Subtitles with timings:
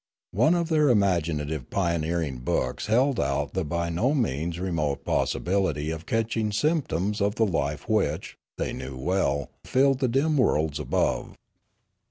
[0.33, 5.91] One of their imagina tive pioneering books held out the by no means remote possibility
[5.91, 11.37] of catching symptoms of the life which, they knew well, filled the dim worlds above.